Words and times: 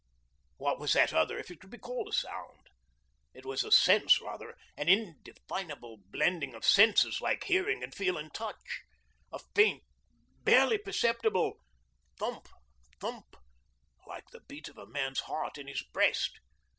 What 0.57 0.79
was 0.79 0.93
that 0.93 1.13
other, 1.13 1.37
if 1.37 1.51
it 1.51 1.59
could 1.59 1.69
be 1.69 1.77
called 1.77 2.07
a 2.07 2.11
sound? 2.11 2.71
It 3.35 3.45
was 3.45 3.63
a 3.63 3.71
sense 3.71 4.19
rather, 4.19 4.55
an 4.75 4.89
indefinable 4.89 5.97
blending 6.09 6.55
of 6.55 6.65
senses 6.65 7.19
of 7.21 7.43
hearing 7.43 7.83
and 7.83 7.93
feel 7.93 8.17
and 8.17 8.33
touch 8.33 8.81
a 9.31 9.37
faint, 9.53 9.83
barely 10.43 10.79
perceptible 10.79 11.59
'thump, 12.17 12.47
thump,' 12.99 13.37
like 14.07 14.27
the 14.31 14.41
beat 14.47 14.69
of 14.69 14.79
a 14.79 14.87
man's 14.87 15.19
heart 15.19 15.59
in 15.59 15.67
his 15.67 15.83
breast. 15.83 16.39